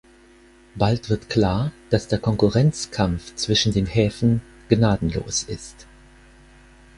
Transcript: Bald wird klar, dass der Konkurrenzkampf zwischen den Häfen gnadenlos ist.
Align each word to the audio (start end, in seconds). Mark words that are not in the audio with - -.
Bald 0.75 1.11
wird 1.11 1.29
klar, 1.29 1.71
dass 1.91 2.07
der 2.07 2.17
Konkurrenzkampf 2.17 3.35
zwischen 3.35 3.71
den 3.71 3.85
Häfen 3.85 4.41
gnadenlos 4.67 5.43
ist. 5.43 5.85